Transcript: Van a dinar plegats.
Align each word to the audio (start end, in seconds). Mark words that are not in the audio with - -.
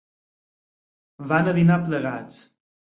Van 1.35 1.53
a 1.53 1.57
dinar 1.61 1.81
plegats. 1.87 2.45